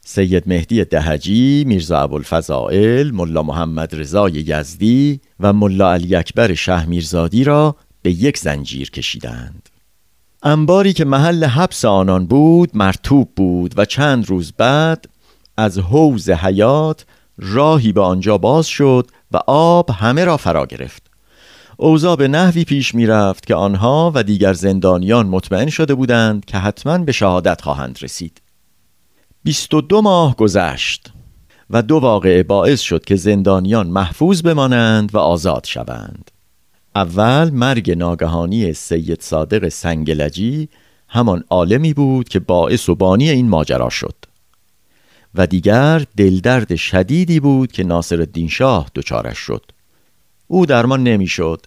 [0.00, 7.44] سید مهدی دهجی، میرزا ابوالفضائل، ملا محمد رضای یزدی و ملا علی اکبر شه میرزادی
[7.44, 9.68] را به یک زنجیر کشیدند.
[10.42, 15.08] انباری که محل حبس آنان بود مرتوب بود و چند روز بعد
[15.56, 17.04] از حوز حیات
[17.38, 21.10] راهی به آنجا باز شد و آب همه را فرا گرفت.
[21.76, 26.58] اوضاع به نحوی پیش می رفت که آنها و دیگر زندانیان مطمئن شده بودند که
[26.58, 28.40] حتما به شهادت خواهند رسید.
[29.44, 31.12] 22 ماه گذشت
[31.70, 36.31] و دو واقعه باعث شد که زندانیان محفوظ بمانند و آزاد شوند.
[36.96, 40.68] اول مرگ ناگهانی سید صادق سنگلجی
[41.08, 44.14] همان عالمی بود که باعث و بانی این ماجرا شد.
[45.34, 49.64] و دیگر دلدرد شدیدی بود که ناصر الدین شاه دچارش شد.
[50.46, 51.66] او درمان نمی‌شد.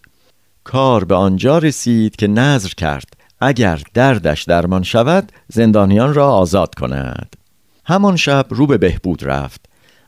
[0.64, 7.36] کار به آنجا رسید که نظر کرد اگر دردش درمان شود زندانیان را آزاد کند.
[7.84, 9.66] همان شب رو به بهبود رفت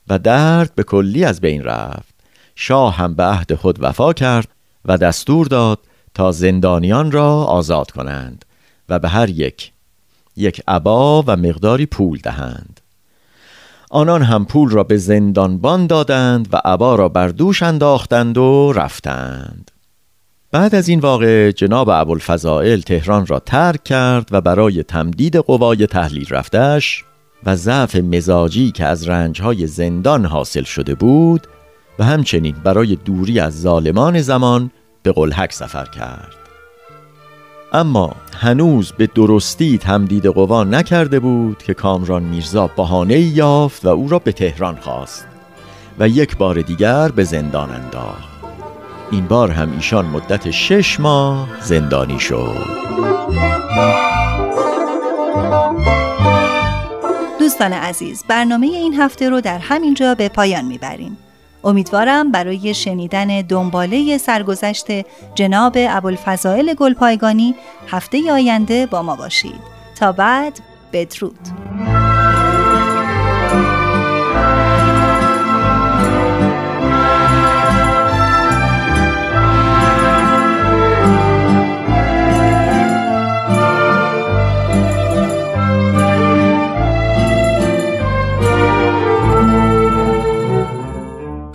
[0.08, 2.14] و درد به کلی از بین رفت.
[2.54, 4.48] شاه هم به عهد خود وفا کرد
[4.84, 5.78] و دستور داد
[6.14, 8.44] تا زندانیان را آزاد کنند
[8.88, 9.72] و به هر یک
[10.36, 12.80] یک عبا و مقداری پول دهند.
[13.90, 19.70] آنان هم پول را به زندانبان دادند و عبا را بر دوش انداختند و رفتند.
[20.52, 26.26] بعد از این واقع جناب ابوالفضائل تهران را ترک کرد و برای تمدید قوای تحلیل
[26.30, 27.04] رفتش
[27.46, 31.46] و ضعف مزاجی که از رنجهای زندان حاصل شده بود
[31.98, 34.70] و همچنین برای دوری از ظالمان زمان
[35.02, 36.34] به قلحک سفر کرد.
[37.72, 44.08] اما هنوز به درستی تمدید قوا نکرده بود که کامران میرزا بهانه یافت و او
[44.08, 45.26] را به تهران خواست
[45.98, 48.38] و یک بار دیگر به زندان انداخت.
[49.10, 52.88] این بار هم ایشان مدت شش ماه زندانی شد.
[57.40, 61.16] دوستان عزیز برنامه این هفته رو در همین جا به پایان می‌بریم.
[61.64, 64.86] امیدوارم برای شنیدن دنباله سرگذشت
[65.34, 67.54] جناب ابوالفضائل گلپایگانی
[67.88, 69.78] هفته آینده با ما باشید.
[69.98, 70.60] تا بعد
[70.92, 71.38] بدرود.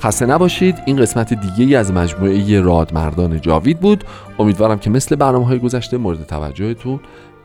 [0.04, 0.82] خسته نباشید.
[0.86, 4.04] این قسمت دیگه ای از مجموعه رادمردان جاوید بود.
[4.39, 7.00] امیدوارم که مثل برنامه های گذشته مورد توجهتون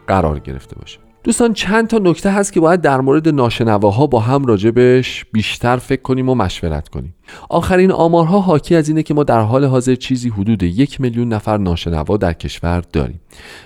[0.06, 0.98] قرار گرفته باشه.
[1.24, 6.02] دوستان چند تا نکته هست که باید در مورد ناشنواها با هم راجبش بیشتر فکر
[6.02, 7.14] کنیم و مشورت کنیم.
[7.48, 11.58] آخرین آمارها حاکی از اینه که ما در حال حاضر چیزی حدود یک میلیون نفر
[11.58, 13.20] ناشنوا در کشور داریم.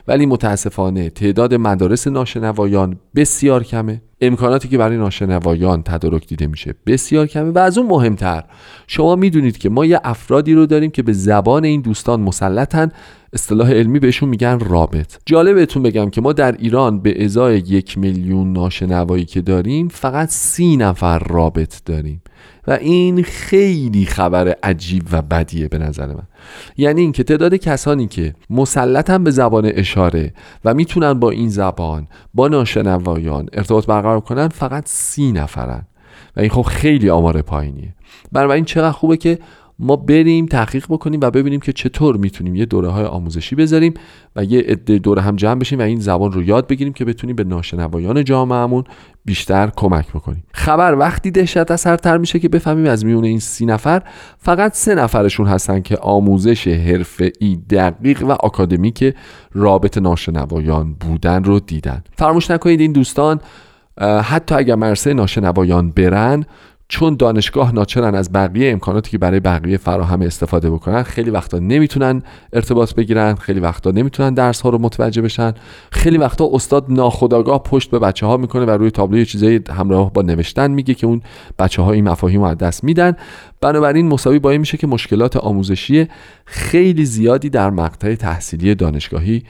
[0.08, 4.02] ولی متاسفانه تعداد مدارس ناشنوایان بسیار کمه.
[4.20, 7.50] امکاناتی که برای ناشنوایان تدارک دیده میشه بسیار کمه.
[7.50, 8.44] و از اون مهمتر
[8.86, 12.92] شما می‌دونید که ما یه افرادی رو داریم که به زبان این دوستان مسلطن.
[13.32, 15.16] اصطلاح علمی بهشون میگن رابط.
[15.26, 20.28] جالب بهتون بگم که ما در ایران به ازای یک میلیون ناشنوایی که داریم فقط
[20.30, 22.21] سی نفر رابط داریم.
[22.66, 26.26] و این خیلی خبر عجیب و بدیه به نظر من.
[26.76, 32.48] یعنی اینکه تعداد کسانی که مسلطن به زبان اشاره و می‌تونن با این زبان با
[32.48, 35.86] ناشنوایان ارتباط برقرار کنن فقط سی نفرن.
[36.36, 37.94] و این خب خیلی آمار پایینیه.
[38.32, 39.38] بنابراین چقدر خوبه که
[39.78, 43.94] ما بریم تحقیق بکنیم و ببینیم که چطور می‌تونیم یه دوره های آموزشی بذاریم
[44.36, 47.36] و یه عده دوره هم جمع بشیم و این زبان رو یاد بگیریم که بتونیم
[47.36, 48.84] به ناشنوایان جامعهمون
[49.24, 53.66] بیشتر کمک بکنیم خبر وقتی دهشت از سرتر میشه که بفهمیم از میون این سی
[53.66, 54.02] نفر
[54.38, 56.66] فقط سه نفرشون هستن که آموزش
[57.40, 59.14] ای دقیق و آکادمیک
[59.52, 62.04] رابط ناشنوایان بودن رو دیدن.
[62.16, 63.40] فراموش نکنید این دوستان
[64.24, 66.44] حتی اگر مرسه ناشنوایان برن
[66.92, 72.22] چون دانشگاه ناچرن از بقیه امکاناتی که برای بقیه فراهم استفاده بکنن خیلی وقتا نمی‌تونن
[72.52, 75.54] ارتباط بگیرن خیلی وقتا نمی‌تونن درس ها رو متوجه بشن.
[75.90, 80.22] خیلی وقتا استاد ناخداگاه پشت به بچه ها می‌کنه و روی تابلو چیزایی همراه با
[80.22, 81.22] نوشتن میگه که اون
[81.58, 83.16] بچه ها این مفاهیم رو از دست میدن.
[83.60, 86.08] بنابراین مساوی با میشه که مشکلات آموزشی
[86.44, 89.42] خیلی زیادی در مقطع تحصیلی دانشگاهی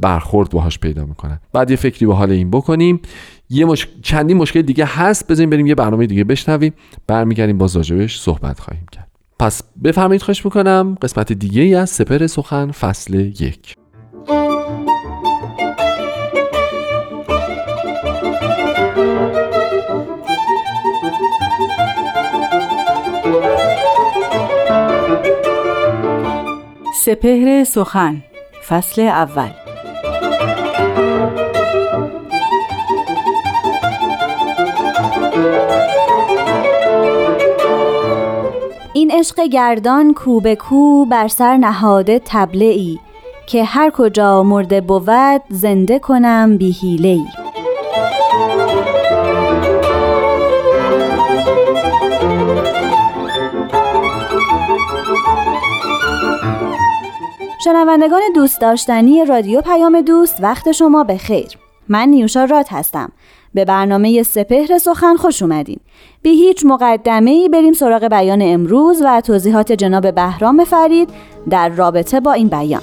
[0.00, 1.40] برخورد باهاش پیدا می‌کنن.
[1.52, 3.00] بعد یه فکری به حال این بکنیم.
[3.50, 3.88] یه مش...
[4.02, 6.74] چندین مشکل دیگه هست بزنیم بریم یه برنامه دیگه بشنویم.
[7.06, 9.08] برمیگردیم با راجبش صحبت خواهیم کرد.
[9.38, 13.74] پس بفرمایید خواهش می‌کنم قسمت دیگه ای از سپر سخن فصل یک.
[27.04, 28.22] سپهر سخن
[28.68, 29.69] فصل اول.
[39.20, 42.98] عشق گردان کو به کو بر سر نهاده تبله
[43.46, 47.24] که هر کجا مرده بود زنده کنم بی حیله ای
[57.64, 61.58] شنوندگان دوست داشتنی رادیو پیام دوست وقت شما به خیر.
[61.88, 63.12] من نیوشا راد هستم.
[63.54, 65.80] به برنامه سپهر سخن خوش اومدین.
[66.22, 71.08] بی هیچ مقدمه ای بریم سراغ بیان امروز و توضیحات جناب بهرام فرید
[71.50, 72.82] در رابطه با این بیان.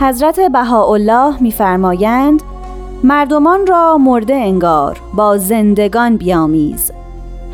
[0.00, 2.42] حضرت بهاءالله میفرمایند
[3.04, 7.03] مردمان را مرده انگار با زندگان بیامیز.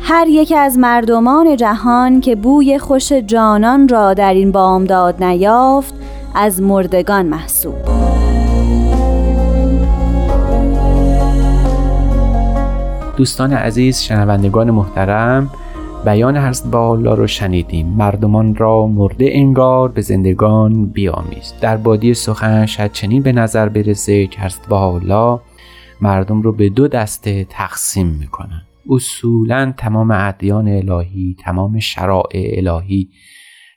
[0.03, 5.93] هر یک از مردمان جهان که بوی خوش جانان را در این بامداد نیافت
[6.35, 7.75] از مردگان محسوب.
[13.17, 15.49] دوستان عزیز شنوندگان محترم
[16.05, 17.87] بیان هست با الله رو شنیدیم.
[17.87, 24.27] مردمان را مرده انگار به زندگان بیامیز در بادی سخن شاید چنین به نظر برسه
[24.27, 25.39] که هست با الله
[26.01, 28.61] مردم رو به دو دسته تقسیم می‌کنن.
[28.89, 33.09] اصولا تمام ادیان الهی تمام شرائع الهی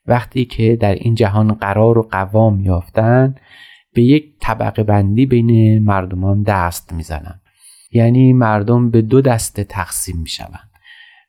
[0.07, 3.35] وقتی که در این جهان قرار و قوام یافتن
[3.95, 7.41] به یک طبقه بندی بین مردمان دست می‌زنن.
[7.93, 10.71] یعنی مردم به دو دسته تقسیم می‌شوند.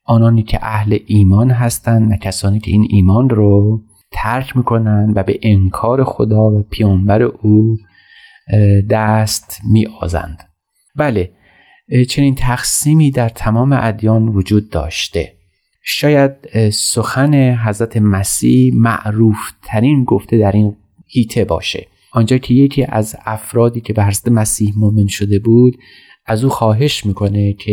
[0.06, 5.40] آنانی که اهل ایمان هستند و کسانی که این ایمان رو ترک می‌کنند و به
[5.42, 7.78] انکار خدا و پیامبر او
[8.90, 10.44] دست میآزند.
[10.96, 11.32] بله
[12.10, 15.34] چنین تقسیمی در تمام ادیان وجود داشته.
[15.84, 16.32] شاید
[16.70, 20.76] سخن حضرت مسیح معروف ترین گفته در این
[21.08, 21.88] هیته باشه.
[22.12, 25.78] آنجا که یکی از افرادی که به حضرت مسیح مؤمن شده بود
[26.26, 27.72] از او خواهش می‌کنه که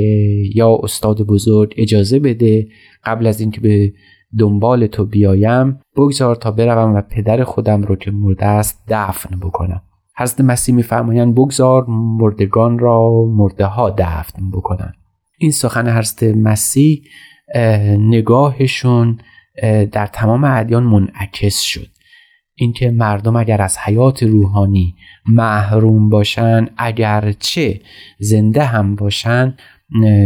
[0.54, 2.68] یا استاد بزرگ اجازه بده
[3.04, 3.92] قبل از اینکه به
[4.38, 9.82] دنبال تو بیایم بگذار تا بروم و پدر خودم رو که مرده است دفن بکنم.
[10.16, 14.94] حضرت مسیح میفرمایند بگذار مردگان را مرده ها دفن بکنن.
[15.38, 17.02] این سخن حضرت مسیح
[17.98, 19.18] نگاهشون
[19.92, 21.86] در تمام ادیان منعکس شد.
[22.54, 24.94] اینکه مردم اگر از حیات روحانی
[25.26, 27.80] محروم باشن اگرچه
[28.18, 29.56] زنده هم باشن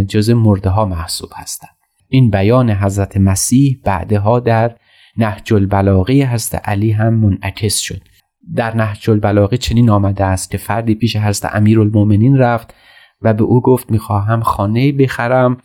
[0.09, 1.77] جز مرده ها محسوب هستند
[2.09, 4.77] این بیان حضرت مسیح بعدها در
[5.17, 8.01] نهج البلاغه حضرت علی هم منعکس شد.
[8.55, 12.75] در نهج البلاغه چنین آمده است که فردی پیش حضرت امیرالمؤمنین رفت
[13.23, 15.57] و به او گفت می‌خواهم خانه بخرم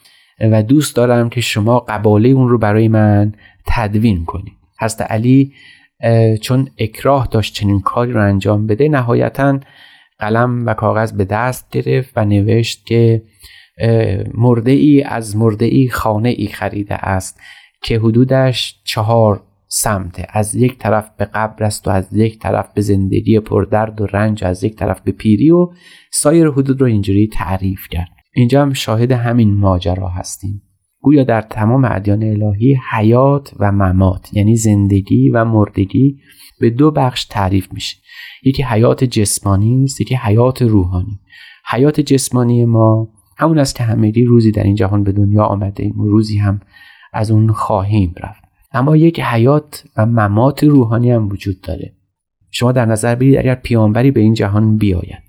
[0.51, 3.33] و دوست دارم که شما قباله اون رو برای من
[3.67, 4.53] تدوین کنید.
[4.79, 5.53] حضرت علی
[6.41, 9.59] چون اکراه داشت چنین کاری رو انجام بده نهایتا
[10.19, 13.21] قلم و کاغذ به دست گرفت و نوشت که
[14.33, 17.39] مرده ای از مرده ای خانه ای خریده است
[17.81, 19.43] که حدودش چهار
[19.73, 24.05] سمته از یک طرف به قبر است و از یک طرف به زندگی پردرد و
[24.05, 25.69] رنج از یک طرف به پیری و
[26.11, 28.09] سایر حدود رو اینجوری تعریف کرد.
[28.35, 30.61] اینجا هم شاهد همین ماجرا هستیم.
[31.01, 36.19] گویا در تمام ادیان الهی حیات و ممات یعنی زندگی و مردگی
[36.59, 37.97] به دو بخش تعریف میشه.
[38.43, 41.19] یکی حیات جسمانی است یکی حیات روحانی.
[41.71, 43.07] حیات جسمانی ما
[43.37, 46.61] همون است که همگی روزی در این جهان به دنیا آمده ایم و روزی هم
[47.13, 48.40] از اون خواهیم رفت.
[48.71, 51.95] اما یک حیات و ممات روحانی هم وجود داره.
[52.51, 55.23] شما در نظر بگیرید اگر پیامبری به این جهان بیاید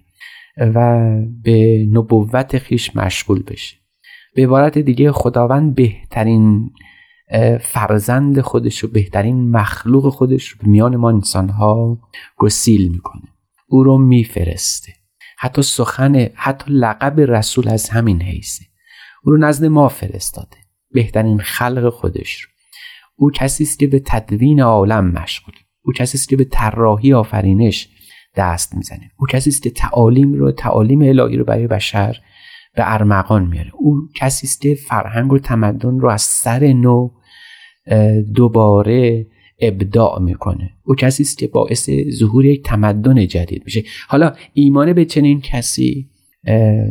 [0.56, 1.06] و
[1.42, 3.76] به نبوت خیش مشغول بشه.
[4.34, 6.70] به عبارت دیگه خداوند بهترین
[7.60, 11.98] فرزند خودش رو بهترین مخلوق خودش رو میان ما انسان ها
[12.36, 13.22] گسیل می‌کنه.
[13.68, 14.92] او رو میفرسته.
[15.38, 18.64] حتی سخن حتی لقب رسول از همین حیثه.
[19.24, 20.56] او رو نزد ما فرستاده.
[20.90, 22.51] بهترین خلق خودش رو.
[23.22, 25.54] او کسی است که به تدوین عالم مشغول.
[25.84, 27.88] او کسی است که به طراحی آفرینش
[28.36, 29.10] دست می‌زنه.
[29.18, 32.16] او کسی است که تعالیم رو تعالیم الهی رو برای بشر
[32.76, 33.70] به ارمغان میاره.
[33.74, 37.10] او کسی است که فرهنگ و تمدن رو از سر نو
[38.34, 39.26] دوباره
[39.60, 40.70] ابداع می‌کنه.
[40.84, 43.82] او کسی است که باعث ظهور یک تمدن جدید میشه.
[44.08, 46.08] حالا ایمان به چنین کسی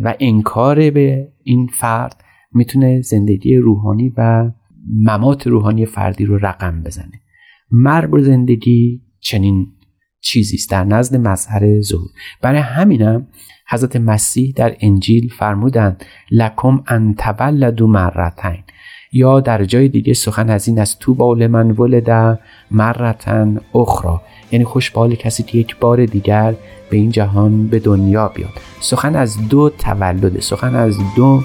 [0.03, 2.23] و انکار به این فرد
[2.53, 4.51] می‌تونه زندگی روحانی و
[4.89, 7.21] ممات روحانی فردی رو رقم بزنه.
[7.71, 9.67] مرگ و زندگی چنین
[10.21, 12.09] چیزی است در نزد مظهر ظهور.
[12.41, 13.27] برای همینم
[13.69, 18.63] حضرت مسیح در انجیل فرمودند لکم ان تولدوا مرتین.
[19.13, 22.39] یا در جای دیگه سخن از این از تو بال من ولد
[22.71, 24.21] مرتن اخرا
[24.51, 26.55] یعنی خوش بال کسی که یک بار دیگر
[26.89, 28.51] به این جهان به دنیا بیاد.
[28.79, 31.43] سخن از دو تولد سخن از دو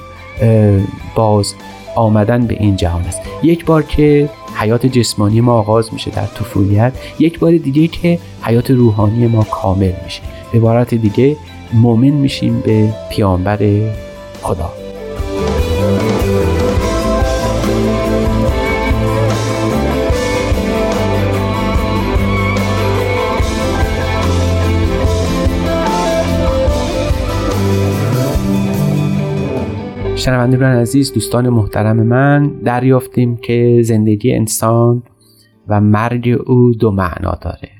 [1.14, 1.54] باز
[1.96, 3.20] آمدن به این جهان است.
[3.42, 8.70] یک بار که حیات جسمانی ما آغاز میشه در طفولیت یک بار دیگه که حیات
[8.70, 10.22] روحانی ما کامل میشه.
[10.52, 11.36] به عبارت دیگه
[11.72, 13.58] مؤمن میشیم به پیامبر
[14.42, 14.85] خدا.
[30.26, 35.02] شنوندگان عزیز دوستان محترم من دریافتیم که زندگی انسان
[35.68, 37.70] و مرگ او دو معنا داره.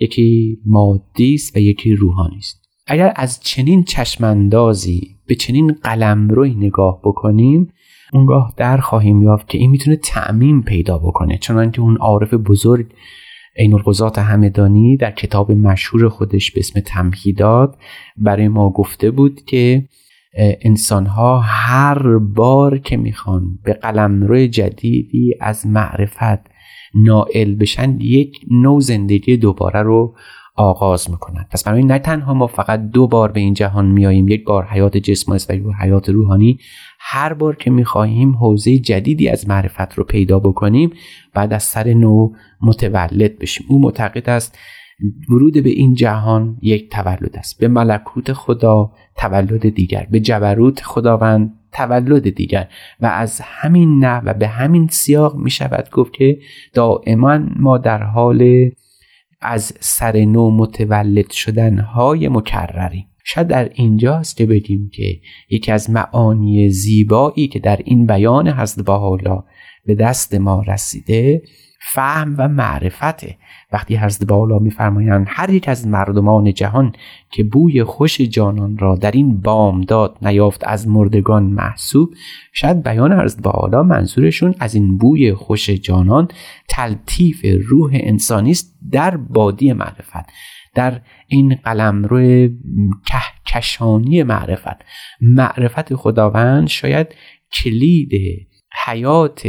[0.00, 2.62] یکی مادی است و یکی روحانی است.
[2.86, 7.72] اگر از چنین چشماندازی به چنین قلمروی نگاه بکنیم
[8.12, 11.38] اونگاه در خواهیم یافت که این می‌تونه تعمیم پیدا بکنه.
[11.38, 12.86] چنانکه اون عارف بزرگ
[13.56, 17.76] عین القضات همدانی در کتاب مشهور خودش به اسم تمهیدات
[18.16, 19.88] برای ما گفته بود که
[20.36, 26.54] انسان ها هر بار که می‌خوان به قلمرو جدیدی از معرفت
[26.94, 30.14] نائل بشن یک نوع زندگی دوباره رو
[30.56, 31.46] آغاز می‌کنن.
[31.50, 34.96] پس برای نه تنها ما فقط دو بار به این جهان میاییم یک بار حیات
[34.96, 36.58] جسم و یک حیات روحانی.
[37.00, 40.90] هر بار که می‌خواهیم حوزه جدیدی از معرفت رو پیدا بکنیم
[41.34, 43.66] بعد از سر نو متولد بشیم.
[43.68, 44.58] او معتقد است
[45.28, 47.60] ورود به این جهان یک تولد است.
[47.60, 52.68] به ملکوت خدا تولد دیگر به جبروت خداوند تولد دیگر.
[53.00, 56.38] و از همین نه و به همین سیاق می شود گفت که
[56.74, 58.70] دائما ما در حال
[59.40, 63.06] از سر نو متولد شدن های مکرریم.
[63.24, 68.88] شاید در اینجاست که بگیم که یکی از معانی زیبایی که در این بیان حضرت
[68.88, 69.44] حالا
[69.86, 71.42] به دست ما رسیده
[71.86, 73.36] فهم و معرفته
[73.72, 76.92] وقتی حضرت بالا میفرمایند هر یک از مردمان جهان
[77.30, 82.14] که بوی خوش جانان را در این بامداد نیافت از مردگان محسوب
[82.52, 86.28] شاید بیان حضرت بالا منظورشون از این بوی خوش جانان
[86.68, 90.30] تلطیف روح انسانی است در بادی معرفت
[90.74, 92.48] در این قلمرو
[93.06, 94.84] کهکشانی معرفت.
[95.20, 97.14] معرفت خداوند شاید
[97.52, 98.10] کلید
[98.84, 99.42] حیات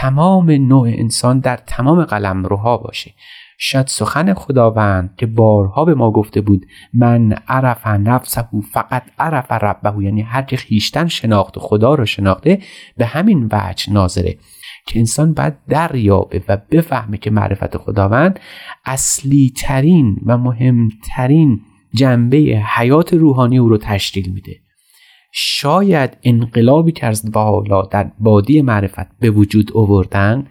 [0.00, 3.14] تمام نوع انسان در تمام قلمروها باشه.
[3.58, 10.04] شاید سخن خداوند که بارها به ما گفته بود من عرف نفسه فقط عرف ربه
[10.04, 12.58] یعنی هر که خیشتن شناخت خدا رو شناخته
[12.96, 14.38] به همین وجه ناظره.
[14.86, 18.40] که انسان باید دریابه و بفهمه که معرفت خداوند
[18.84, 21.60] اصلی ترین و مهمترین
[21.94, 22.36] جنبه
[22.76, 24.69] حیات روحانی او رو تشکیل میده.
[25.32, 30.46] شاید انقلابی که از حالا در بادی معرفت به وجود آوردن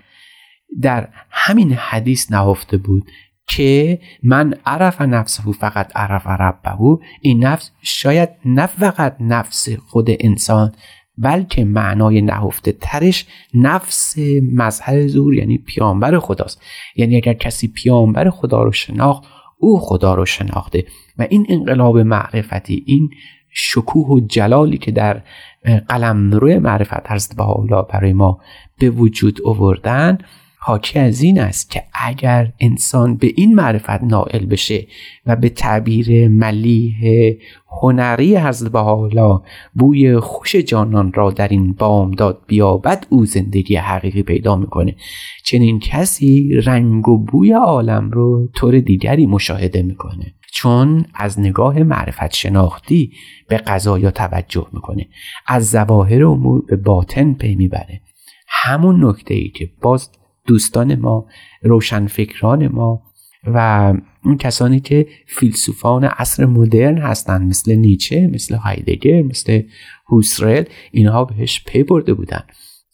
[0.81, 3.03] در همین حدیث نهفته بود
[3.47, 6.97] که من عرف نفسه فقط عرف ربه.
[7.21, 10.71] این نفس شاید نه فقط نفس خود انسان
[11.17, 14.15] بلکه معنای نهفته ترش نفس
[14.53, 16.61] مظهر زور یعنی پیامبر خداست.
[16.95, 19.23] یعنی اگر کسی پیامبر خدا رو شناخت
[19.57, 20.85] او خدا رو شناخته.
[21.17, 23.09] و این انقلاب معرفتی این
[23.49, 25.21] شکوه و جلالی که در
[25.87, 28.39] قلم روی معرفت هست به حالا برای ما
[28.79, 30.17] به وجود آوردن
[30.61, 34.87] حاکی از این است که اگر انسان به این معرفت نائل بشه
[35.25, 36.95] و به تعبیر ملیح
[37.81, 39.41] هنری حضرت حالا
[39.73, 44.95] بوی خوش جانان را در این بامداد بیابد او زندگی حقیقی پیدا می‌کنه.
[45.43, 50.33] چنین کسی رنگ و بوی عالم رو طور دیگری مشاهده می‌کنه.
[50.53, 53.11] چون از نگاه معرفت شناختی
[53.47, 55.07] به قضایا توجه می‌کنه.
[55.47, 58.01] از ظواهر امور به باطن پی می‌بره.
[58.47, 60.09] همون نکته ای که باز
[60.47, 61.25] دوستان ما
[61.63, 63.03] روشنفکران ما
[63.43, 63.93] و
[64.23, 69.61] اون کسانی که فیلسوفان عصر مدرن هستند مثل نیچه مثل هایدگر مثل
[70.07, 72.43] هوسرل اینها بهش پی برده بودن.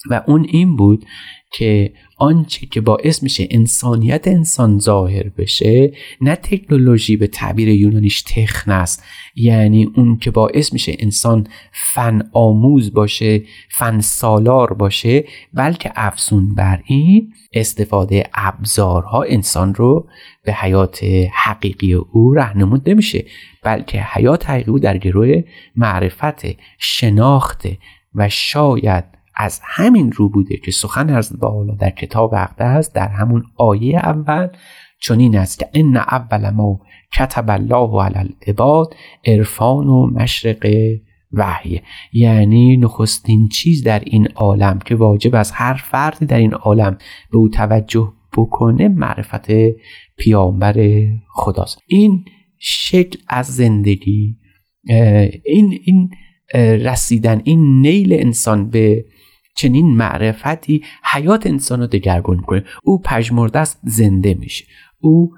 [0.10, 1.06] و اون این بود
[1.54, 8.72] که آنچه که باعث میشه انسانیت انسان ظاهر بشه نه تکنولوژی به تعبیر یونانیش تخن
[8.72, 9.04] است.
[9.36, 16.82] یعنی اون که باعث میشه انسان فن آموز باشه فن سالار باشه بلکه افزون بر
[16.86, 20.08] این استفاده ابزارها انسان رو
[20.44, 21.04] به حیات
[21.34, 23.26] حقیقی او رهنمود نمیشه
[23.64, 25.44] بلکه حیات حقیقی او در گروه
[25.76, 26.46] معرفت
[26.78, 27.68] شناخت
[28.16, 33.44] و شاید از همین رو بوده که سخن از بالا در کتاب است در همون
[33.58, 34.48] آیه اول.
[35.02, 36.80] چنین است که ان اول ما
[37.14, 40.68] کتب الله علی العباد عرفان و مشرق
[41.34, 41.82] وحی.
[42.14, 46.98] یعنی نخستین چیز در این عالم که واجب از هر فردی در این عالم
[47.32, 49.52] به او توجه بکنه معرفت
[50.18, 51.80] پیامبر خداست.
[51.88, 52.26] این
[52.60, 54.38] شکل از زندگی
[55.46, 56.10] این این
[56.86, 59.06] رسیدن این نیل انسان به
[59.56, 64.66] چنین معرفتی حیات انسان رو دگرگون کنه او پژمرده است زنده میشه.
[65.00, 65.34] او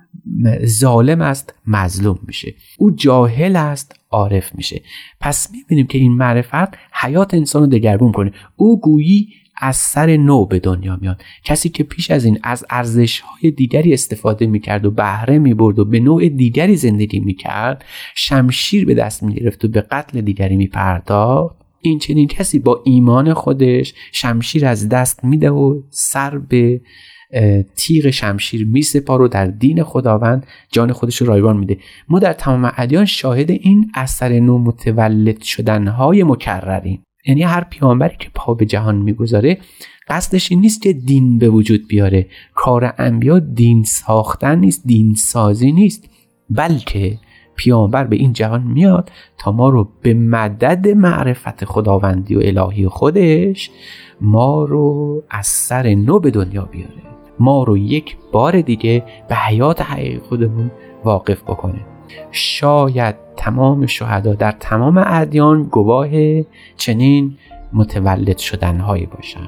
[0.65, 2.53] ظالم است مظلوم میشه.
[2.77, 4.81] او جاهل است عارف میشه.
[5.21, 9.29] پس می‌بینیم که این معرفت حیات انسان رو دگرگون کنه او گویی
[9.61, 11.21] از سر نو به دنیا میاد.
[11.43, 15.85] کسی که پیش از این از ارزش های دیگری استفاده می‌کرد و بهره می‌برد و
[15.85, 21.66] به نوع دیگری زندگی می‌کرد شمشیر به دست می‌گرفت و به قتل دیگری میپرداخت.
[21.81, 26.81] این چنین کسی با ایمان خودش شمشیر از دست میده و سر به
[27.75, 31.77] تیغ شمشیر میسپار و در دین خداوند جان خودش رو رایگان میده.
[32.09, 38.29] ما در تمام ادیان شاهد این اثر نو متولد شدنهای مکرریم یعنی هر پیامبری که
[38.35, 39.57] پا به جهان می‌گذاره
[40.07, 42.27] قصدش این نیست که دین به وجود بیاره.
[42.53, 46.09] کار انبیا دین ساختن نیست دین سازی نیست.
[46.49, 47.17] بلکه
[47.57, 53.71] پیامبر به این جهان میاد تا ما رو به مدد معرفت خداوندی و الهی خودش
[54.21, 56.93] ما رو از سر نو به دنیا بیاره.
[57.39, 60.71] ما رو یک بار دیگه به حیات حقیقی خودمون
[61.03, 61.79] واقف بکنه.
[62.31, 66.09] شاید تمام شهدا در تمام ادیان گواه
[66.75, 67.37] چنین
[67.73, 69.39] متولد شدنهایی باشن.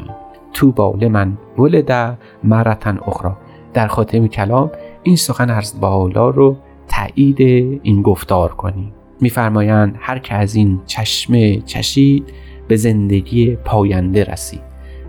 [0.53, 3.31] تو باول من ولده مرتن اخرى
[3.73, 4.71] در خاتم کلام
[5.03, 6.57] این سخن از بالا رو
[6.89, 7.41] تایید
[7.83, 12.33] این گفتار کنیم میفرمایند هر که از این چشمه چشید
[12.67, 14.61] به زندگی پاینده رسید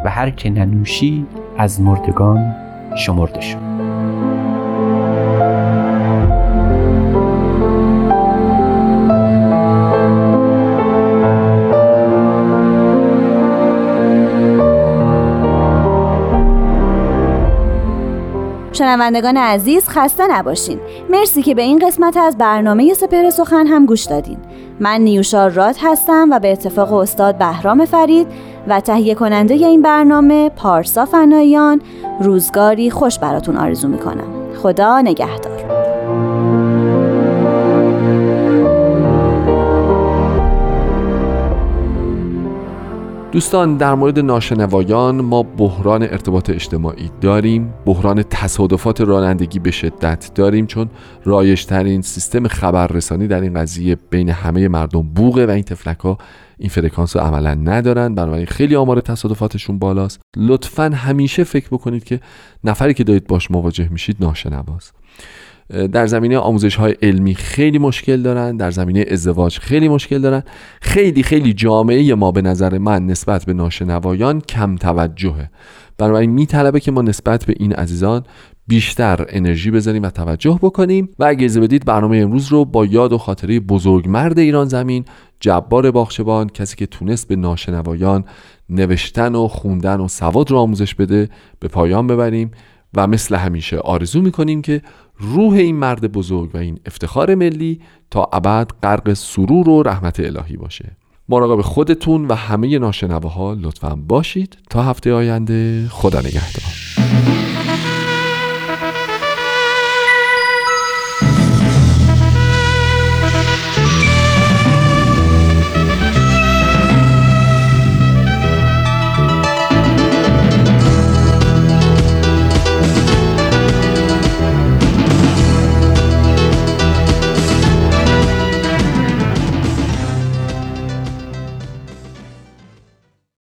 [0.05, 1.26] و هر که ننوشید
[1.59, 2.55] از مردگان
[2.97, 3.70] شمرده شد.
[18.81, 20.81] شنوندگان عزیز خسته نباشین.
[21.11, 24.39] مرسی که به این قسمت از برنامه سپر سخن هم گوش دادین.
[24.81, 28.26] من نیوشا راد هستم و به اتفاق استاد بهرام فرید
[28.68, 31.81] و تهیه کننده این برنامه پارسا فنایان
[32.20, 34.55] روزگاری خوش براتون آرزو می‌کنم.
[34.62, 35.49] خدا نگهدار.
[43.33, 47.74] دوستان در مورد ناشنوایان ما بحران ارتباط اجتماعی داریم.
[47.87, 50.91] بحران تصادفات رانندگی به شدت داریم چون
[51.24, 56.18] رایشترین سیستم خبررسانی در این قضیه بین همه مردم بوغه و این تفلک ها
[56.59, 58.14] این فرکانس رو عملا ندارن.
[58.14, 60.20] بنابراین خیلی آمار تصادفاتشون بالاست.
[60.37, 62.20] لطفا همیشه فکر بکنید که
[62.64, 64.95] نفری که دارید باش مواجه میشید ناشنواست.
[65.71, 70.43] در زمینه آموزش های علمی خیلی مشکل دارن در زمینه ازدواج خیلی مشکل دارن.
[70.81, 75.51] خیلی خیلی جامعه ما به نظر من نسبت به ناشنوایان کم توجهه.
[75.99, 78.25] بنابراین میطلبه که ما نسبت به این عزیزان
[78.66, 81.09] بیشتر انرژی بذاریم و توجه بکنیم.
[81.18, 85.05] و اگه اجازه بدید برنامه امروز رو با یاد و خاطره بزرگمرد ایران زمین
[85.41, 88.25] جبار باخشبان کسی که تونست به ناشنوایان
[88.71, 91.29] نوشتن و خوندن و سواد رو آموزش بده
[91.61, 92.51] به پایان ببریم.
[92.95, 94.83] و مثل همیشه آرزو می‌کنیم که
[95.21, 100.57] روح این مرد بزرگ و این افتخار ملی تا ابد غرق سرور و رحمت الهی
[100.57, 100.97] باشه.
[101.29, 104.59] مراقب خودتون و همه ناشنواها لطفا باشید.
[104.71, 107.49] تا هفته آینده خدا نگهدار.